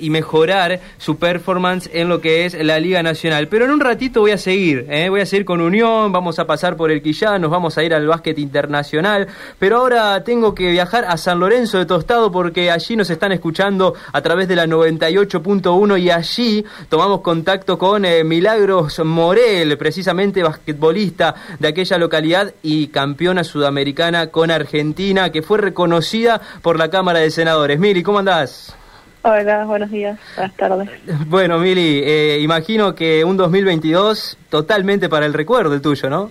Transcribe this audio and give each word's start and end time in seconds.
y 0.00 0.10
mejorar 0.10 0.80
su 0.98 1.16
performance 1.16 1.88
en 1.92 2.08
lo 2.08 2.20
que 2.20 2.44
es 2.44 2.54
la 2.54 2.78
Liga 2.78 3.02
Nacional. 3.02 3.48
Pero 3.48 3.64
en 3.64 3.70
un 3.70 3.80
ratito 3.80 4.20
voy 4.20 4.32
a 4.32 4.38
seguir, 4.38 4.86
¿eh? 4.88 5.08
voy 5.08 5.20
a 5.20 5.26
seguir 5.26 5.44
con 5.44 5.60
Unión, 5.60 6.12
vamos 6.12 6.38
a 6.38 6.46
pasar 6.46 6.76
por 6.76 6.90
el 6.90 7.02
Quillán, 7.02 7.42
nos 7.42 7.50
vamos 7.50 7.76
a 7.78 7.82
ir 7.82 7.94
al 7.94 8.06
básquet 8.06 8.38
internacional, 8.38 9.28
pero 9.58 9.78
ahora 9.78 10.22
tengo 10.24 10.54
que 10.54 10.70
viajar 10.70 11.04
a 11.04 11.16
San 11.16 11.40
Lorenzo 11.40 11.78
de 11.78 11.86
Tostado 11.86 12.30
porque 12.30 12.70
allí 12.70 12.96
nos 12.96 13.10
están 13.10 13.32
escuchando 13.32 13.94
a 14.12 14.20
través 14.22 14.48
de 14.48 14.56
la 14.56 14.66
98.1 14.66 16.00
y 16.00 16.10
allí 16.10 16.64
tomamos 16.88 17.20
contacto 17.20 17.78
con 17.78 18.04
eh, 18.04 18.24
Milagros 18.24 19.00
Morel, 19.04 19.76
precisamente 19.78 20.42
basquetbolista 20.42 21.34
de 21.58 21.68
aquella 21.68 21.98
localidad 21.98 22.54
y 22.62 22.88
campeona 22.88 23.44
sudamericana 23.44 24.28
con 24.28 24.50
Argentina, 24.50 25.30
que 25.30 25.42
fue 25.42 25.58
reconocida 25.58 26.40
por 26.62 26.78
la 26.78 26.90
Cámara 26.90 27.20
de 27.20 27.30
Senadores. 27.30 27.78
Mili, 27.78 28.02
¿cómo 28.02 28.18
andás? 28.18 28.74
Hola, 29.22 29.64
buenos 29.64 29.90
días, 29.90 30.18
buenas 30.36 30.56
tardes. 30.56 30.88
Bueno, 31.26 31.58
Mili, 31.58 32.02
eh, 32.04 32.38
imagino 32.40 32.94
que 32.94 33.24
un 33.24 33.36
2022 33.36 34.38
totalmente 34.48 35.08
para 35.08 35.26
el 35.26 35.34
recuerdo 35.34 35.74
el 35.74 35.82
tuyo, 35.82 36.08
¿no? 36.08 36.30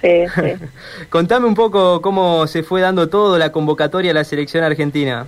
Sí, 0.00 0.24
sí. 0.34 0.54
Contame 1.10 1.46
un 1.46 1.54
poco 1.54 2.00
cómo 2.00 2.46
se 2.46 2.62
fue 2.62 2.80
dando 2.80 3.08
todo 3.08 3.38
la 3.38 3.52
convocatoria 3.52 4.12
a 4.12 4.14
la 4.14 4.24
selección 4.24 4.64
argentina. 4.64 5.26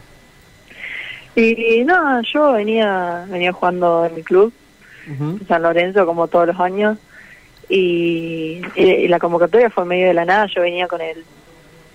Y 1.37 1.83
no, 1.85 2.23
yo 2.23 2.53
venía 2.53 3.27
venía 3.29 3.53
jugando 3.53 4.07
en 4.07 4.15
mi 4.15 4.23
club, 4.23 4.53
en 5.07 5.47
San 5.47 5.63
Lorenzo, 5.63 6.07
como 6.07 6.29
todos 6.29 6.47
los 6.47 6.61
años, 6.61 6.97
y, 7.69 8.63
y, 8.77 9.09
la 9.09 9.19
convocatoria 9.19 9.69
fue 9.69 9.85
medio 9.85 10.07
de 10.07 10.15
la 10.15 10.25
nada. 10.25 10.47
Yo 10.47 10.63
venía 10.63 10.87
con 10.87 11.01
el 11.01 11.25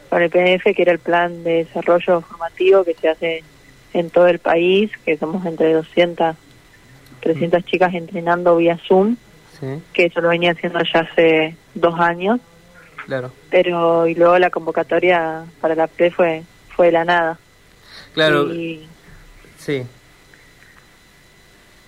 con 0.09 0.21
el 0.21 0.30
PNF, 0.30 0.75
que 0.75 0.81
era 0.81 0.91
el 0.91 0.99
plan 0.99 1.44
de 1.44 1.66
desarrollo 1.66 2.21
formativo 2.21 2.83
que 2.83 2.95
se 2.95 3.09
hace 3.09 3.44
en 3.93 4.09
todo 4.09 4.27
el 4.27 4.39
país, 4.39 4.91
que 5.05 5.17
somos 5.17 5.45
entre 5.45 5.73
200, 5.73 6.35
300 7.21 7.66
chicas 7.66 7.93
entrenando 7.93 8.57
vía 8.57 8.80
Zoom, 8.88 9.17
que 9.94 10.05
eso 10.05 10.22
lo 10.22 10.30
venía 10.30 10.52
haciendo 10.52 10.80
ya 10.81 11.02
hace 11.02 11.55
dos 11.73 12.00
años. 12.00 12.39
Claro. 13.05 13.31
Pero, 13.50 14.08
y 14.08 14.16
luego 14.16 14.38
la 14.38 14.50
convocatoria 14.50 15.44
para 15.59 15.75
la 15.75 15.88
PRE 15.88 16.11
fue, 16.11 16.44
fue 16.69 16.88
de 16.88 16.91
la 16.91 17.05
nada. 17.05 17.39
Claro. 18.13 18.47
sí. 19.58 19.86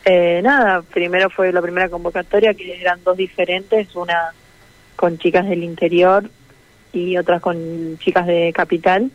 Eh, 0.03 0.41
nada, 0.43 0.81
primero 0.81 1.29
fue 1.29 1.51
la 1.51 1.61
primera 1.61 1.89
convocatoria, 1.89 2.53
que 2.53 2.81
eran 2.81 3.03
dos 3.03 3.17
diferentes, 3.17 3.95
una 3.95 4.33
con 4.95 5.17
chicas 5.17 5.47
del 5.47 5.63
interior 5.63 6.29
y 6.91 7.17
otras 7.17 7.41
con 7.41 7.97
chicas 7.99 8.25
de 8.25 8.51
capital, 8.53 9.11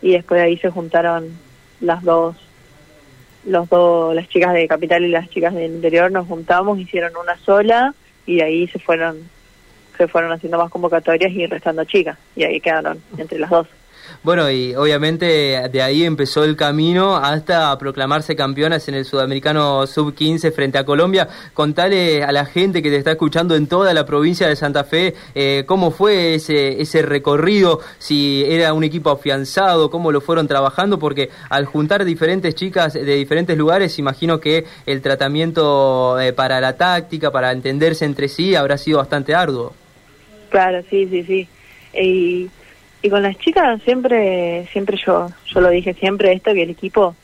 y 0.00 0.12
después 0.12 0.40
de 0.40 0.46
ahí 0.46 0.58
se 0.58 0.70
juntaron 0.70 1.30
las 1.82 2.02
dos 2.02 2.36
los 3.44 3.68
dos 3.68 4.14
las 4.14 4.28
chicas 4.28 4.54
de 4.54 4.68
capital 4.68 5.04
y 5.04 5.08
las 5.08 5.28
chicas 5.28 5.52
del 5.52 5.74
interior 5.74 6.10
nos 6.10 6.26
juntamos 6.26 6.78
hicieron 6.78 7.12
una 7.16 7.36
sola 7.38 7.94
y 8.24 8.40
ahí 8.40 8.68
se 8.68 8.78
fueron 8.78 9.28
se 9.96 10.08
fueron 10.08 10.32
haciendo 10.32 10.58
más 10.58 10.70
convocatorias 10.70 11.32
y 11.32 11.46
restando 11.46 11.84
chicas. 11.84 12.18
Y 12.34 12.44
ahí 12.44 12.60
quedaron 12.60 13.02
entre 13.18 13.38
las 13.38 13.50
dos 13.50 13.68
bueno, 14.22 14.50
y 14.50 14.74
obviamente 14.74 15.68
de 15.70 15.82
ahí 15.82 16.04
empezó 16.04 16.44
el 16.44 16.56
camino 16.56 17.16
hasta 17.16 17.76
proclamarse 17.78 18.36
campeonas 18.36 18.88
en 18.88 18.94
el 18.94 19.04
Sudamericano 19.04 19.86
Sub-15 19.86 20.52
frente 20.52 20.78
a 20.78 20.84
Colombia. 20.84 21.28
Contale 21.54 22.22
a 22.24 22.32
la 22.32 22.44
gente 22.44 22.82
que 22.82 22.90
te 22.90 22.96
está 22.96 23.12
escuchando 23.12 23.56
en 23.56 23.66
toda 23.66 23.92
la 23.94 24.06
provincia 24.06 24.48
de 24.48 24.56
Santa 24.56 24.84
Fe 24.84 25.14
eh, 25.34 25.64
cómo 25.66 25.90
fue 25.90 26.34
ese, 26.34 26.80
ese 26.80 27.02
recorrido, 27.02 27.80
si 27.98 28.44
era 28.46 28.72
un 28.72 28.84
equipo 28.84 29.10
afianzado, 29.10 29.90
cómo 29.90 30.12
lo 30.12 30.20
fueron 30.20 30.46
trabajando, 30.48 30.98
porque 30.98 31.30
al 31.48 31.66
juntar 31.66 32.04
diferentes 32.04 32.54
chicas 32.54 32.92
de 32.94 33.14
diferentes 33.14 33.56
lugares, 33.56 33.98
imagino 33.98 34.40
que 34.40 34.64
el 34.86 35.02
tratamiento 35.02 36.20
eh, 36.20 36.32
para 36.32 36.60
la 36.60 36.76
táctica, 36.76 37.30
para 37.30 37.52
entenderse 37.52 38.04
entre 38.04 38.28
sí, 38.28 38.54
habrá 38.54 38.78
sido 38.78 38.98
bastante 38.98 39.34
arduo. 39.34 39.72
Claro, 40.50 40.82
sí, 40.90 41.08
sí, 41.08 41.24
sí. 41.24 41.48
Y 41.94 42.50
y 43.02 43.10
con 43.10 43.22
las 43.22 43.36
chicas 43.38 43.82
siempre, 43.82 44.66
siempre 44.72 44.96
yo, 45.04 45.28
yo 45.46 45.60
lo 45.60 45.68
dije 45.70 45.92
siempre 45.94 46.32
esto, 46.32 46.54
que 46.54 46.62
el 46.62 46.70
equipo 46.70 47.16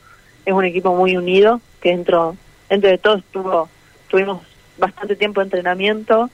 es 0.45 0.53
un 0.53 0.65
equipo 0.65 0.93
muy 0.93 1.15
unido, 1.15 1.61
que 1.81 1.91
dentro, 1.91 2.35
dentro 2.69 2.89
de 2.89 2.97
todo 2.97 3.17
estuvo, 3.17 3.69
tuvimos 4.09 4.41
bastante 4.77 5.15
tiempo 5.15 5.39
de 5.39 5.45
entrenamiento, 5.45 6.29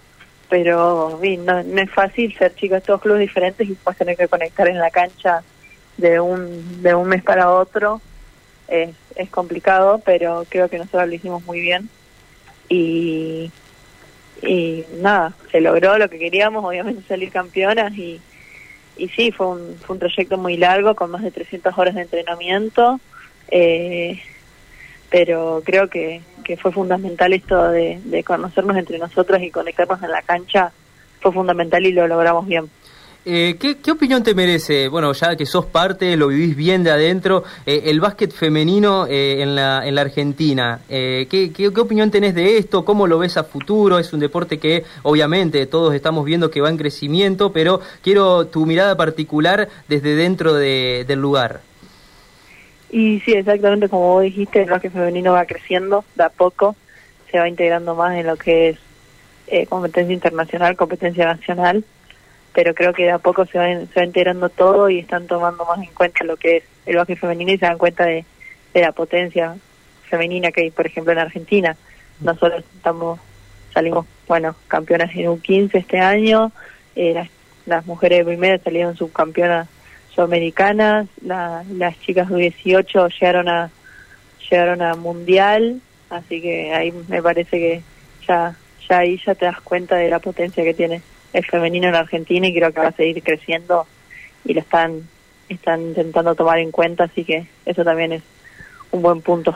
pero 0.49 1.19
no, 1.21 1.63
no 1.63 1.81
es 1.81 1.91
fácil 1.91 2.35
ser 2.35 2.55
chicos 2.55 2.77
de 2.77 2.81
todos 2.81 3.01
clubes 3.01 3.21
diferentes 3.21 3.67
y 3.67 3.71
después 3.71 3.97
tener 3.97 4.17
que 4.17 4.27
conectar 4.27 4.67
en 4.67 4.79
la 4.79 4.89
cancha 4.89 5.43
de 5.97 6.19
un, 6.19 6.81
de 6.81 6.95
un 6.95 7.07
mes 7.07 7.23
para 7.23 7.51
otro. 7.51 8.01
Es, 8.67 8.95
es 9.15 9.29
complicado, 9.29 10.01
pero 10.03 10.43
creo 10.49 10.69
que 10.69 10.79
nosotros 10.79 11.07
lo 11.07 11.13
hicimos 11.13 11.43
muy 11.45 11.59
bien. 11.59 11.87
Y, 12.67 13.51
y 14.41 14.85
nada, 14.97 15.33
se 15.51 15.61
logró 15.61 15.99
lo 15.99 16.09
que 16.09 16.17
queríamos, 16.17 16.65
obviamente 16.65 17.07
salir 17.07 17.31
campeonas 17.31 17.93
y, 17.93 18.19
y 18.97 19.09
sí, 19.09 19.31
fue 19.31 19.47
un, 19.47 19.75
fue 19.77 19.95
un 19.95 19.99
proyecto 19.99 20.37
muy 20.37 20.57
largo, 20.57 20.95
con 20.95 21.11
más 21.11 21.23
de 21.23 21.31
300 21.31 21.77
horas 21.77 21.95
de 21.95 22.01
entrenamiento, 22.01 22.99
eh, 23.49 24.21
pero 25.09 25.61
creo 25.65 25.89
que, 25.89 26.21
que 26.43 26.57
fue 26.57 26.71
fundamental 26.71 27.33
esto 27.33 27.69
de, 27.69 27.99
de 28.03 28.23
conocernos 28.23 28.77
entre 28.77 28.97
nosotros 28.97 29.41
y 29.41 29.51
conectarnos 29.51 30.01
en 30.03 30.11
la 30.11 30.21
cancha, 30.21 30.71
fue 31.19 31.31
fundamental 31.31 31.85
y 31.85 31.91
lo 31.91 32.07
logramos 32.07 32.45
bien. 32.47 32.69
Eh, 33.27 33.55
¿qué, 33.59 33.91
opinión 33.91 34.21
te 34.21 34.35
merece? 34.35 34.87
Bueno, 34.87 35.11
ya 35.13 35.35
que 35.35 35.47
sos 35.47 35.65
parte, 35.65 36.15
lo 36.15 36.27
vivís 36.27 36.55
bien 36.55 36.83
de 36.83 36.91
adentro, 36.91 37.43
eh, 37.65 37.81
el 37.85 37.99
básquet 37.99 38.31
femenino 38.31 39.07
eh, 39.07 39.41
en, 39.41 39.55
la, 39.55 39.81
en 39.83 39.95
la 39.95 40.01
Argentina. 40.01 40.81
¿qué, 40.87 41.51
qué, 41.51 41.67
opinión 41.67 42.11
tenés 42.11 42.35
de 42.35 42.59
esto? 42.59 42.85
¿Cómo 42.85 43.07
lo 43.07 43.17
ves 43.17 43.37
a 43.37 43.43
futuro? 43.43 43.97
Es 43.97 44.13
un 44.13 44.19
deporte 44.19 44.59
que 44.59 44.83
obviamente 45.01 45.65
todos 45.65 45.95
estamos 45.95 46.23
viendo 46.23 46.51
que 46.51 46.61
va 46.61 46.69
en 46.69 46.77
crecimiento, 46.77 47.51
pero 47.51 47.81
quiero 48.03 48.45
tu 48.45 48.67
mirada 48.67 48.95
particular 48.95 49.69
desde 49.87 50.15
dentro 50.15 50.53
del 50.53 51.19
lugar. 51.19 51.61
Y 52.91 53.21
sí, 53.21 53.33
exactamente 53.33 53.89
como 53.89 54.13
vos 54.13 54.23
dijiste, 54.23 54.61
el 54.61 54.69
básquet 54.69 54.93
femenino 54.93 55.31
va 55.31 55.45
creciendo 55.45 56.05
de 56.13 56.25
a 56.25 56.29
poco, 56.29 56.75
se 57.31 57.39
va 57.39 57.49
integrando 57.49 57.95
más 57.95 58.15
en 58.19 58.27
lo 58.27 58.35
que 58.37 58.77
es 59.47 59.67
competencia 59.67 60.13
internacional, 60.13 60.75
competencia 60.77 61.25
nacional 61.25 61.83
pero 62.55 62.73
creo 62.73 62.93
que 62.93 63.03
de 63.03 63.11
a 63.11 63.19
poco 63.19 63.45
se 63.45 63.59
va, 63.59 63.65
se 63.65 63.99
va 63.99 64.03
enterando 64.03 64.47
todo 64.47 64.89
y 64.89 64.99
están 64.99 65.27
tomando 65.27 65.65
más 65.65 65.77
en 65.79 65.93
cuenta 65.93 66.23
lo 66.23 66.37
que 66.37 66.57
es 66.57 66.63
el 66.85 66.95
básquet 66.95 67.19
femenino 67.19 67.51
y 67.51 67.57
se 67.57 67.65
dan 67.65 67.77
cuenta 67.77 68.05
de, 68.05 68.25
la 68.73 68.93
potencia 68.93 69.55
femenina 70.09 70.51
que 70.51 70.61
hay, 70.61 70.71
por 70.71 70.85
ejemplo, 70.85 71.13
en 71.13 71.19
Argentina. 71.19 71.77
Nosotros 72.19 72.63
estamos, 72.75 73.19
salimos, 73.73 74.05
bueno, 74.27 74.55
campeonas 74.67 75.11
en 75.15 75.27
U15 75.27 75.75
este 75.75 75.99
año, 75.99 76.51
eh, 76.95 77.27
las, 77.65 77.85
mujeres 77.85 78.19
de 78.19 78.25
primera 78.25 78.57
salieron 78.63 78.95
subcampeonas 78.95 79.67
sudamericanas, 80.13 81.07
las 81.21 81.99
chicas 82.01 82.29
de 82.29 82.37
18 82.37 83.09
llegaron 83.09 83.49
a 83.49 83.69
llegaron 84.49 84.81
a 84.81 84.95
mundial, 84.95 85.81
así 86.09 86.41
que 86.41 86.73
ahí 86.73 86.93
me 87.09 87.21
parece 87.21 87.57
que 87.57 87.81
ya 88.27 88.55
ya 88.87 88.99
ahí 88.99 89.19
ya 89.25 89.35
te 89.35 89.45
das 89.45 89.59
cuenta 89.61 89.95
de 89.95 90.09
la 90.09 90.19
potencia 90.19 90.63
que 90.63 90.73
tiene 90.73 91.01
el 91.35 91.45
femenino 91.45 91.89
en 91.89 91.95
Argentina 91.95 92.47
y 92.47 92.55
creo 92.55 92.71
que 92.71 92.79
va 92.79 92.87
a 92.87 92.91
seguir 92.93 93.21
creciendo 93.21 93.85
y 94.45 94.53
lo 94.53 94.61
están 94.61 95.01
están 95.49 95.81
intentando 95.81 96.33
tomar 96.33 96.59
en 96.59 96.71
cuenta, 96.71 97.03
así 97.03 97.23
que 97.23 97.47
eso 97.65 97.83
también 97.83 98.13
es 98.13 98.23
un 98.91 99.01
buen 99.01 99.21
punto. 99.21 99.55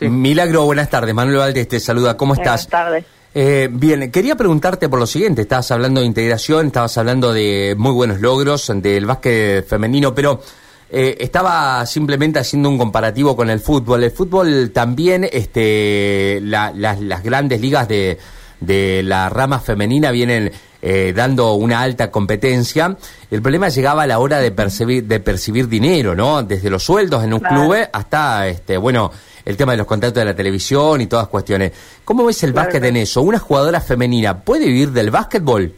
Milagro, 0.00 0.64
buenas 0.64 0.90
tardes. 0.90 1.14
Manuel 1.14 1.38
Valdés 1.38 1.68
te 1.68 1.80
saluda. 1.80 2.16
¿Cómo 2.16 2.34
estás? 2.34 2.66
Buenas 2.66 2.68
tardes. 2.68 3.04
Eh, 3.32 3.68
bien, 3.70 4.10
quería 4.10 4.36
preguntarte 4.36 4.88
por 4.88 4.98
lo 4.98 5.06
siguiente. 5.06 5.42
Estabas 5.42 5.70
hablando 5.70 6.00
de 6.00 6.06
integración, 6.06 6.66
estabas 6.66 6.98
hablando 6.98 7.32
de 7.32 7.74
muy 7.78 7.92
buenos 7.92 8.20
logros 8.20 8.70
del 8.74 9.06
básquet 9.06 9.66
femenino, 9.66 10.14
pero 10.14 10.42
eh, 10.90 11.16
estaba 11.20 11.86
simplemente 11.86 12.40
haciendo 12.40 12.68
un 12.68 12.76
comparativo 12.76 13.36
con 13.36 13.48
el 13.48 13.60
fútbol. 13.60 14.02
El 14.02 14.10
fútbol 14.10 14.72
también, 14.72 15.26
este, 15.32 16.40
las 16.42 17.22
grandes 17.22 17.60
ligas 17.60 17.88
de, 17.88 18.18
de 18.60 19.02
la 19.02 19.28
rama 19.28 19.58
femenina 19.58 20.10
vienen 20.10 20.52
eh, 20.82 21.12
dando 21.14 21.54
una 21.54 21.80
alta 21.80 22.10
competencia. 22.10 22.96
El 23.30 23.42
problema 23.42 23.68
llegaba 23.68 24.04
a 24.04 24.06
la 24.06 24.18
hora 24.18 24.38
de 24.38 24.50
percibir, 24.50 25.04
de 25.04 25.20
percibir 25.20 25.68
dinero, 25.68 26.14
¿no? 26.14 26.42
Desde 26.42 26.70
los 26.70 26.82
sueldos 26.82 27.22
en 27.24 27.34
un 27.34 27.40
club 27.40 27.76
hasta, 27.92 28.48
este, 28.48 28.76
bueno, 28.76 29.10
el 29.44 29.56
tema 29.56 29.72
de 29.72 29.78
los 29.78 29.86
contratos 29.86 30.20
de 30.20 30.24
la 30.24 30.34
televisión 30.34 31.00
y 31.00 31.06
todas 31.06 31.28
cuestiones. 31.28 31.72
¿Cómo 32.04 32.24
ves 32.24 32.42
el 32.44 32.52
básquet 32.52 32.82
en 32.84 32.96
eso? 32.96 33.22
¿Una 33.22 33.38
jugadora 33.38 33.80
femenina 33.80 34.40
puede 34.40 34.66
vivir 34.66 34.90
del 34.90 35.10
básquetbol? 35.10 35.72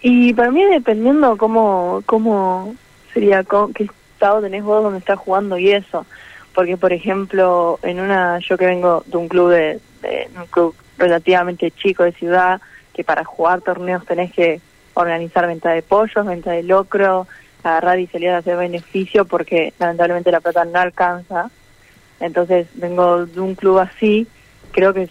Y 0.00 0.32
para 0.34 0.50
mí 0.50 0.62
dependiendo 0.64 1.36
cómo, 1.36 2.02
cómo 2.06 2.74
sería, 3.12 3.44
qué 3.74 3.88
estado 4.14 4.42
tenés 4.42 4.62
vos 4.62 4.82
donde 4.82 4.98
estás 4.98 5.18
jugando 5.18 5.58
y 5.58 5.70
eso. 5.70 6.06
Porque, 6.54 6.76
por 6.76 6.92
ejemplo, 6.92 7.78
en 7.82 8.00
una, 8.00 8.38
yo 8.38 8.56
que 8.56 8.66
vengo 8.66 9.02
de 9.06 9.16
un 9.16 9.28
club 9.28 9.50
de, 9.50 9.80
de 10.02 10.28
un 10.36 10.46
club 10.46 10.74
relativamente 10.98 11.70
chico 11.70 12.04
de 12.04 12.12
ciudad, 12.12 12.60
que 12.92 13.04
para 13.04 13.24
jugar 13.24 13.60
torneos 13.60 14.04
tenés 14.06 14.32
que 14.32 14.60
organizar 14.94 15.46
venta 15.46 15.70
de 15.70 15.82
pollos, 15.82 16.24
venta 16.26 16.52
de 16.52 16.62
locro, 16.62 17.26
agarrar 17.62 17.98
y 17.98 18.06
salir 18.06 18.30
a 18.30 18.38
hacer 18.38 18.56
beneficio 18.56 19.24
porque 19.24 19.72
lamentablemente 19.78 20.30
la 20.30 20.40
plata 20.40 20.64
no 20.64 20.78
alcanza. 20.78 21.50
Entonces 22.20 22.68
vengo 22.74 23.26
de 23.26 23.40
un 23.40 23.54
club 23.54 23.78
así, 23.78 24.26
creo 24.70 24.94
que 24.94 25.04
es, 25.04 25.10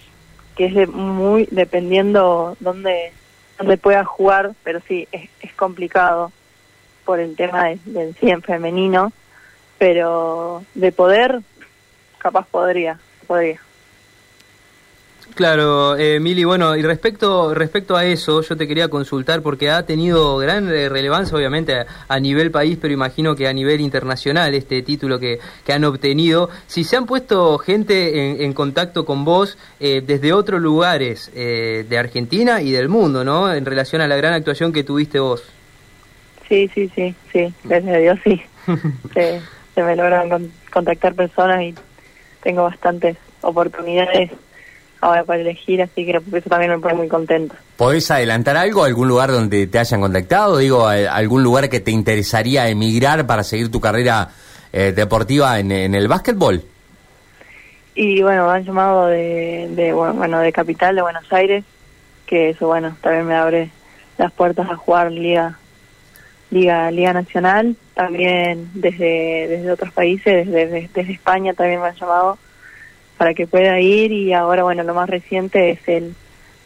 que 0.56 0.66
es 0.66 0.74
de 0.76 0.88
muy 0.88 1.48
dependiendo 1.52 2.56
dónde, 2.60 3.12
dónde 3.58 3.78
pueda 3.78 4.06
jugar, 4.06 4.52
pero 4.64 4.80
sí, 4.88 5.08
es, 5.12 5.30
complicado 5.56 6.32
por 7.06 7.20
el 7.20 7.36
tema 7.36 7.66
de- 7.66 7.80
del 7.86 8.16
100 8.16 8.42
femenino, 8.42 9.12
pero 9.78 10.64
de 10.74 10.92
poder, 10.92 11.42
capaz 12.18 12.48
podría, 12.48 13.00
podría. 13.28 13.60
Claro, 15.36 15.98
eh, 15.98 16.20
Mili, 16.20 16.44
bueno, 16.44 16.76
y 16.76 16.84
respecto 16.84 17.54
respecto 17.56 17.96
a 17.96 18.06
eso, 18.06 18.42
yo 18.44 18.56
te 18.56 18.68
quería 18.68 18.88
consultar 18.88 19.42
porque 19.42 19.72
ha 19.72 19.84
tenido 19.84 20.38
gran 20.38 20.70
eh, 20.72 20.90
relevancia, 20.90 21.36
obviamente, 21.36 21.74
a, 21.76 21.86
a 22.08 22.20
nivel 22.20 22.52
país, 22.52 22.78
pero 22.80 22.94
imagino 22.94 23.36
que 23.36 23.48
a 23.48 23.54
nivel 23.54 23.82
internacional 23.82 24.54
este 24.54 24.84
título 24.84 25.18
que, 25.20 25.40
que 25.66 25.74
han 25.74 25.84
obtenido. 25.86 26.50
Si 26.68 26.84
se 26.84 26.98
han 26.98 27.08
puesto 27.08 27.58
gente 27.58 28.32
en, 28.32 28.42
en 28.44 28.54
contacto 28.54 29.06
con 29.06 29.26
vos 29.26 29.58
eh, 29.80 30.04
desde 30.06 30.34
otros 30.34 30.62
lugares 30.62 31.32
eh, 31.34 31.84
de 31.90 31.98
Argentina 31.98 32.62
y 32.62 32.72
del 32.72 32.88
mundo, 32.90 33.24
¿no? 33.24 33.52
En 33.52 33.66
relación 33.66 34.02
a 34.02 34.08
la 34.08 34.16
gran 34.16 34.34
actuación 34.34 34.72
que 34.72 34.84
tuviste 34.84 35.20
vos. 35.20 35.42
Sí, 36.48 36.70
sí, 36.76 36.92
sí, 36.94 37.16
sí, 37.32 37.52
gracias 37.64 37.96
a 37.96 37.98
Dios 37.98 38.20
sí. 38.24 38.42
se, 39.14 39.42
se 39.74 39.84
me 39.84 39.96
logran 39.96 40.30
con- 40.30 40.52
contactar 40.72 41.16
personas 41.16 41.62
y 41.64 41.74
tengo 42.44 42.64
bastantes 42.64 43.18
oportunidades 43.42 44.30
ahora 45.04 45.24
para 45.24 45.42
elegir, 45.42 45.82
así 45.82 46.06
que 46.06 46.12
eso 46.12 46.50
también 46.50 46.72
me 46.72 46.80
pone 46.80 46.94
muy 46.94 47.08
contenta. 47.08 47.56
¿Podés 47.78 48.10
adelantar 48.10 48.56
algo? 48.56 48.84
¿Algún 48.84 49.08
lugar 49.08 49.32
donde 49.32 49.68
te 49.68 49.80
hayan 49.80 50.02
contactado? 50.02 50.58
Digo, 50.58 50.88
algún 50.88 51.44
lugar 51.44 51.70
que 51.70 51.82
te 51.82 51.92
interesaría 51.92 52.70
emigrar 52.70 53.28
para 53.28 53.44
seguir 53.44 53.70
tu 53.70 53.82
carrera 53.82 54.30
eh, 54.72 54.94
deportiva 54.96 55.60
en, 55.60 55.72
en 55.72 55.94
el 55.94 56.08
básquetbol? 56.08 56.64
Y 57.96 58.22
bueno, 58.24 58.48
me 58.48 58.54
han 58.54 58.64
llamado 58.64 59.08
de, 59.08 59.68
de 59.72 59.94
bueno, 59.94 60.40
de 60.40 60.52
Capital, 60.52 60.96
de 60.96 61.02
Buenos 61.02 61.32
Aires, 61.32 61.64
que 62.26 62.52
eso 62.52 62.68
bueno, 62.68 62.96
también 63.02 63.28
me 63.28 63.36
abre 63.36 63.70
las 64.18 64.32
puertas 64.32 64.70
a 64.70 64.76
jugar 64.76 65.12
Liga 65.12 65.60
Liga 66.50 66.90
Liga 66.92 67.14
Nacional, 67.14 67.76
también 67.94 68.70
desde 68.74 69.48
desde 69.48 69.72
otros 69.72 69.92
países, 69.92 70.48
desde, 70.48 70.90
desde 70.94 71.14
España 71.14 71.54
también 71.54 71.82
me 71.82 71.88
han 71.88 71.96
llamado 71.96 72.38
para 73.24 73.34
que 73.34 73.48
pueda 73.48 73.80
ir 73.80 74.12
y 74.12 74.34
ahora 74.34 74.64
bueno, 74.64 74.84
lo 74.84 74.94
más 74.94 75.10
reciente 75.10 75.70
es 75.70 75.80
el 75.88 76.14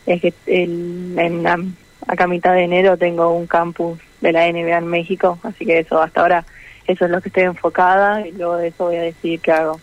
es 0.08 0.20
que 0.20 0.34
el, 0.48 1.14
en, 1.16 1.46
am- 1.46 1.76
acá 2.08 2.24
a 2.24 2.28
mitad 2.28 2.54
de 2.54 2.64
enero 2.64 2.98
tengo 2.98 3.30
un 3.32 3.46
campus 3.46 4.00
de 4.22 4.32
la 4.32 4.48
NBA 4.48 4.80
en 4.80 4.88
México, 4.88 5.38
así 5.44 5.68
que 5.68 5.78
eso 5.78 6.02
hasta 6.02 6.22
ahora 6.22 6.44
eso 6.88 7.06
es 7.06 7.12
lo 7.12 7.22
que 7.22 7.30
estoy 7.30 7.44
enfocada 7.44 8.26
y 8.28 8.32
luego 8.32 8.58
de 8.58 8.70
eso 8.70 8.86
voy 8.86 8.96
a 8.96 9.04
decidir 9.04 9.40
qué 9.40 9.52
hago 9.52 9.80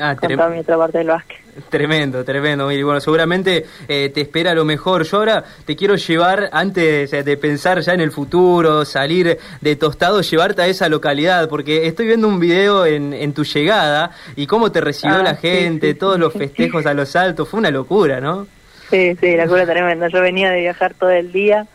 Ah, 0.00 0.16
con 0.16 0.30
toda 0.34 0.48
mi 0.48 0.58
otra 0.58 0.76
parte 0.76 0.98
del 0.98 1.06
básquet. 1.06 1.38
Tremendo, 1.68 2.24
tremendo. 2.24 2.70
Y 2.70 2.82
bueno, 2.82 3.00
seguramente 3.00 3.64
eh, 3.88 4.10
te 4.12 4.20
espera 4.20 4.54
lo 4.54 4.64
mejor. 4.64 5.04
Yo 5.04 5.18
ahora 5.18 5.44
te 5.64 5.74
quiero 5.74 5.96
llevar, 5.96 6.50
antes 6.52 7.10
de 7.10 7.36
pensar 7.36 7.80
ya 7.80 7.92
en 7.92 8.00
el 8.00 8.12
futuro, 8.12 8.84
salir 8.84 9.38
de 9.60 9.76
tostado, 9.76 10.20
llevarte 10.20 10.62
a 10.62 10.66
esa 10.66 10.88
localidad, 10.88 11.48
porque 11.48 11.86
estoy 11.86 12.06
viendo 12.06 12.28
un 12.28 12.38
video 12.38 12.84
en, 12.86 13.12
en 13.12 13.32
tu 13.32 13.44
llegada 13.44 14.10
y 14.36 14.46
cómo 14.46 14.70
te 14.70 14.80
recibió 14.80 15.16
Ah, 15.16 15.22
la 15.22 15.34
sí, 15.36 15.48
gente, 15.48 15.88
sí, 15.92 15.94
todos 15.94 16.18
los 16.18 16.32
festejos 16.32 16.84
a 16.86 16.94
los 16.94 17.16
altos. 17.16 17.48
Fue 17.48 17.58
una 17.58 17.70
locura, 17.70 18.20
¿no? 18.20 18.46
Sí, 18.90 19.16
sí, 19.20 19.36
la 19.36 19.46
cura 19.46 19.64
tremenda. 19.66 20.08
Yo 20.08 20.20
venía 20.20 20.50
de 20.50 20.60
viajar 20.60 20.94
todo 20.94 21.10
el 21.10 21.32
día 21.32 21.66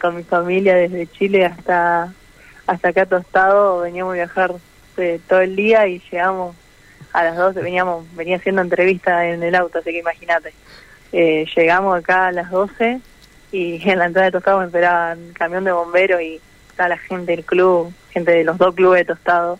con 0.00 0.16
mi 0.16 0.22
familia 0.22 0.74
desde 0.76 1.06
Chile 1.06 1.44
hasta 1.46 2.12
hasta 2.66 2.88
acá 2.88 3.06
tostado. 3.06 3.80
Veníamos 3.80 4.12
a 4.12 4.16
viajar 4.16 4.52
eh, 4.98 5.18
todo 5.28 5.40
el 5.40 5.56
día 5.56 5.86
y 5.86 6.00
llegamos 6.10 6.54
a 7.18 7.24
las 7.24 7.36
12. 7.36 7.60
Veníamos, 7.60 8.04
venía 8.14 8.36
haciendo 8.36 8.62
entrevista 8.62 9.26
en 9.26 9.42
el 9.42 9.54
auto, 9.56 9.78
así 9.78 9.90
que 9.90 9.98
imagínate. 9.98 10.52
Eh, 11.12 11.46
llegamos 11.56 11.98
acá 11.98 12.28
a 12.28 12.32
las 12.32 12.50
12 12.50 13.00
y 13.50 13.80
en 13.90 13.98
la 13.98 14.06
entrada 14.06 14.26
de 14.26 14.32
Tostado 14.32 14.60
me 14.60 14.66
esperaban 14.66 15.32
camión 15.32 15.64
de 15.64 15.72
bomberos 15.72 16.20
y 16.22 16.40
toda 16.76 16.90
la 16.90 16.98
gente 16.98 17.32
del 17.32 17.44
club, 17.44 17.92
gente 18.10 18.30
de 18.30 18.44
los 18.44 18.56
dos 18.56 18.74
clubes 18.74 19.00
de 19.00 19.14
Tostado, 19.14 19.58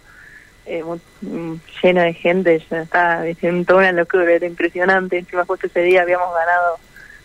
eh, 0.67 0.85
mm, 1.23 1.55
lleno 1.83 2.03
de 2.03 2.13
gente, 2.15 2.55
estaba 2.71 3.23
diciendo 3.23 3.65
toda 3.67 3.81
una 3.81 3.93
locura, 3.93 4.31
era 4.31 4.47
impresionante. 4.47 5.19
Encima 5.19 5.45
justo 5.45 5.67
ese 5.67 5.83
día 5.83 6.03
habíamos 6.03 6.33
ganado 6.33 6.79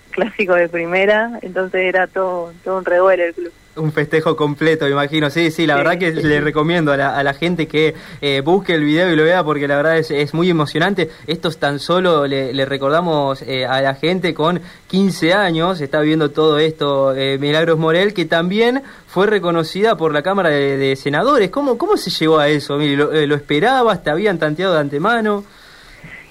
clásico 0.09 0.56
de 0.56 0.68
primera, 0.68 1.38
entonces 1.44 1.81
era 1.81 2.07
todo, 2.07 2.53
todo 2.63 2.79
un 2.79 2.86
revuelo 2.86 3.24
el 3.24 3.33
club. 3.36 3.53
Un 3.75 3.91
festejo 3.91 4.35
completo, 4.35 4.85
me 4.85 4.91
imagino. 4.91 5.31
Sí, 5.31 5.49
sí, 5.49 5.65
la 5.65 5.73
Sí, 5.73 5.77
verdad 5.79 5.97
que 5.97 6.11
le 6.11 6.41
recomiendo 6.41 6.91
a 6.91 6.97
la, 6.97 7.17
a 7.17 7.23
la 7.23 7.33
gente 7.33 7.67
que 7.67 7.95
eh, 8.21 8.41
busque 8.45 8.75
el 8.75 8.83
video 8.83 9.11
y 9.11 9.15
lo 9.15 9.23
vea 9.23 9.43
porque 9.43 9.67
la 9.67 9.77
verdad 9.77 9.97
es, 9.97 10.11
es 10.11 10.31
muy 10.35 10.47
emocionante. 10.47 11.09
Esto 11.25 11.49
es 11.49 11.57
tan 11.57 11.79
solo, 11.79 12.27
le, 12.27 12.53
le 12.53 12.65
recordamos 12.65 13.41
eh, 13.41 13.65
a 13.65 13.81
la 13.81 13.95
gente 13.95 14.35
con 14.35 14.61
15 14.87 15.33
años, 15.33 15.81
está 15.81 16.01
viendo 16.01 16.29
todo 16.29 16.59
esto 16.59 17.15
eh, 17.15 17.39
Milagros 17.39 17.79
Morel, 17.79 18.13
que 18.13 18.25
también 18.25 18.83
fue 19.07 19.25
reconocida 19.25 19.97
por 19.97 20.13
la 20.13 20.21
Cámara 20.21 20.49
de, 20.49 20.77
de 20.77 20.95
Senadores. 20.95 21.49
¿Cómo, 21.49 21.79
¿Cómo 21.79 21.97
se 21.97 22.11
llegó 22.11 22.37
a 22.37 22.49
eso? 22.49 22.77
Mire, 22.77 22.95
¿lo, 22.95 23.11
eh, 23.11 23.25
¿Lo 23.25 23.33
esperabas? 23.33 24.03
¿Te 24.03 24.11
habían 24.11 24.37
tanteado 24.37 24.75
de 24.75 24.81
antemano? 24.81 25.43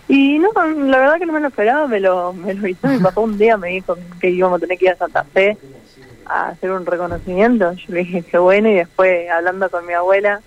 Y 0.06 0.38
no, 0.38 0.50
la 0.54 0.98
verdad 0.98 1.18
que 1.18 1.26
no 1.26 1.32
me 1.32 1.40
lo 1.40 1.48
esperaba, 1.48 1.88
me 1.88 1.98
lo, 1.98 2.32
me 2.32 2.54
lo 2.54 2.68
hizo 2.68 2.86
mi 2.86 2.98
papá 2.98 3.20
un 3.20 3.36
día, 3.38 3.56
me 3.56 3.68
dijo 3.70 3.96
que 4.20 4.30
íbamos 4.30 4.58
a 4.58 4.60
tener 4.60 4.78
que 4.78 4.84
ir 4.84 4.90
a 4.92 4.96
Santa 4.96 5.24
Fe 5.24 5.56
a 6.26 6.48
hacer 6.48 6.70
un 6.70 6.86
reconocimiento. 6.86 7.72
Yo 7.72 7.94
le 7.94 8.00
dije 8.00 8.22
que 8.22 8.38
bueno 8.38 8.69
y 8.69 8.74
después 8.74 9.28
hablando 9.30 9.70
con 9.70 9.86
mi 9.86 9.92
abuela, 9.92 10.40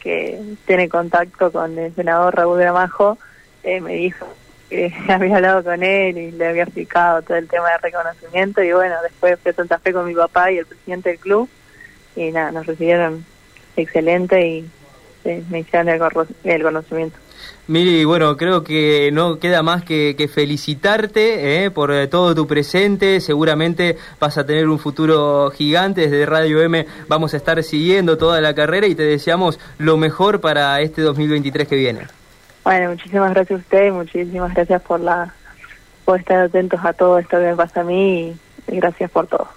que 0.00 0.40
tiene 0.66 0.88
contacto 0.88 1.52
con 1.52 1.78
el 1.78 1.94
senador 1.94 2.34
Raúl 2.34 2.58
Gramajo, 2.58 3.18
eh, 3.62 3.80
me 3.80 3.94
dijo 3.94 4.26
que 4.70 4.92
había 5.08 5.36
hablado 5.36 5.62
con 5.62 5.82
él 5.82 6.16
y 6.16 6.30
le 6.30 6.46
había 6.46 6.62
explicado 6.62 7.22
todo 7.22 7.36
el 7.36 7.48
tema 7.48 7.70
de 7.70 7.78
reconocimiento 7.78 8.62
y 8.62 8.72
bueno, 8.72 8.94
después 9.02 9.38
fui 9.40 9.50
a 9.50 9.54
Santa 9.54 9.78
Fe 9.78 9.92
con 9.92 10.06
mi 10.06 10.14
papá 10.14 10.50
y 10.50 10.58
el 10.58 10.66
presidente 10.66 11.10
del 11.10 11.18
club 11.18 11.48
y 12.16 12.30
nada, 12.30 12.52
nos 12.52 12.66
recibieron 12.66 13.24
excelente 13.76 14.46
y 14.46 14.70
eh, 15.24 15.42
me 15.50 15.60
hicieron 15.60 15.88
el, 16.44 16.62
conocimiento. 16.62 17.18
Miri, 17.68 18.04
bueno, 18.04 18.36
creo 18.36 18.64
que 18.64 19.10
no 19.12 19.38
queda 19.38 19.62
más 19.62 19.84
que, 19.84 20.16
que 20.16 20.26
felicitarte 20.28 21.64
eh, 21.64 21.70
por 21.70 21.92
eh, 21.92 22.08
todo 22.08 22.34
tu 22.34 22.46
presente. 22.46 23.20
Seguramente 23.20 23.96
vas 24.18 24.38
a 24.38 24.44
tener 24.44 24.68
un 24.68 24.78
futuro 24.78 25.50
gigante. 25.50 26.02
Desde 26.02 26.26
Radio 26.26 26.62
M 26.62 26.86
vamos 27.08 27.34
a 27.34 27.36
estar 27.36 27.62
siguiendo 27.62 28.18
toda 28.18 28.40
la 28.40 28.54
carrera 28.54 28.86
y 28.86 28.94
te 28.94 29.04
deseamos 29.04 29.60
lo 29.78 29.96
mejor 29.96 30.40
para 30.40 30.80
este 30.80 31.02
2023 31.02 31.68
que 31.68 31.76
viene. 31.76 32.00
Bueno, 32.64 32.90
muchísimas 32.90 33.32
gracias 33.34 33.58
a 33.58 33.62
ustedes, 33.62 33.92
muchísimas 33.92 34.54
gracias 34.54 34.82
por 34.82 35.00
la 35.00 35.32
por 36.04 36.18
estar 36.18 36.40
atentos 36.40 36.80
a 36.82 36.92
todo 36.92 37.18
esto 37.18 37.36
que 37.38 37.44
me 37.44 37.56
pasa 37.56 37.82
a 37.82 37.84
mí 37.84 38.36
y 38.66 38.76
gracias 38.76 39.10
por 39.10 39.26
todo. 39.28 39.48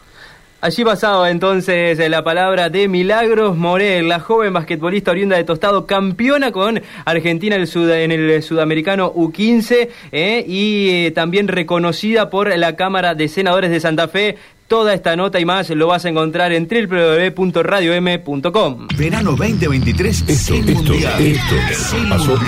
Allí 0.65 0.85
pasaba 0.85 1.29
entonces 1.29 1.99
eh, 1.99 2.07
la 2.07 2.23
palabra 2.23 2.69
de 2.69 2.87
Milagros 2.87 3.57
Morel, 3.57 4.07
la 4.07 4.21
joven 4.21 4.53
basquetbolista 4.53 5.11
oriunda 5.11 5.35
de 5.35 5.43
Tostado, 5.43 5.85
campeona 5.85 6.53
con 6.53 6.81
Argentina 7.03 7.57
el 7.57 7.67
sud- 7.67 7.89
en 7.91 8.13
el 8.13 8.41
sudamericano 8.41 9.13
U15 9.13 9.89
eh, 10.13 10.45
y 10.47 10.89
eh, 11.07 11.11
también 11.11 11.49
reconocida 11.49 12.29
por 12.29 12.57
la 12.57 12.77
Cámara 12.77 13.13
de 13.13 13.27
Senadores 13.27 13.71
de 13.71 13.81
Santa 13.81 14.07
Fe. 14.07 14.37
Toda 14.69 14.93
esta 14.93 15.17
nota 15.17 15.37
y 15.41 15.45
más 15.45 15.69
lo 15.69 15.87
vas 15.87 16.05
a 16.05 16.09
encontrar 16.09 16.53
en 16.53 16.69
www.radiom.com. 16.69 18.87
Verano 18.97 19.31
2023 19.35 20.23
Esto, 20.27 20.53
sin 20.55 20.69
esto, 20.69 20.81
mundial. 20.83 21.21
esto 21.21 21.55
Sin 21.73 22.07
pasó. 22.09 22.39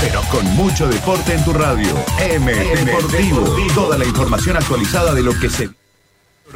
Pero 0.00 0.20
con 0.30 0.46
mucho 0.54 0.86
deporte 0.86 1.34
en 1.34 1.44
tu 1.44 1.52
radio. 1.52 1.88
M 2.30 2.52
Deportivo. 2.52 3.56
Toda 3.74 3.98
la 3.98 4.04
información 4.04 4.56
actualizada 4.56 5.12
de 5.12 5.22
lo 5.22 5.32
que 5.38 5.50
se 5.50 5.68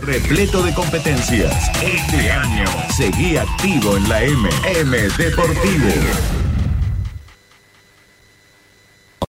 repleto 0.00 0.62
de 0.62 0.72
competencias. 0.74 1.70
Este 1.82 2.30
año 2.30 2.66
seguí 2.96 3.36
activo 3.36 3.96
en 3.96 4.08
la 4.08 4.22
M. 4.22 4.48
M 4.64 4.96
Deportivo. 5.16 6.37